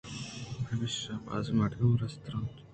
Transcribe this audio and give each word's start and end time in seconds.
پمیشا 0.65 1.15
باز 1.25 1.45
مردم 1.59 1.91
رستر 2.01 2.33
ءَ 2.33 2.37
اَنت 2.37 2.59